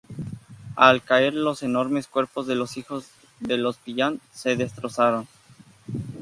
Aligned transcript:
Al 0.77 1.03
caer, 1.03 1.35
los 1.35 1.61
enormes 1.61 2.07
cuerpos 2.07 2.47
de 2.47 2.55
los 2.55 2.75
hijos 2.77 3.05
de 3.39 3.59
los 3.59 3.77
pillán 3.77 4.19
se 4.33 4.55
destrozaron. 4.55 5.27